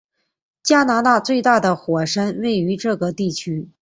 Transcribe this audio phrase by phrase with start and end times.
[0.63, 3.69] 加拿大最大的火山位于这个地区。